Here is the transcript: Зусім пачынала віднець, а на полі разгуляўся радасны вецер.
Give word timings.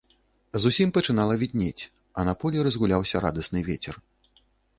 Зусім 0.61 0.93
пачынала 0.95 1.33
віднець, 1.41 1.83
а 2.17 2.25
на 2.31 2.35
полі 2.45 2.57
разгуляўся 2.69 3.23
радасны 3.27 3.59
вецер. 3.71 3.95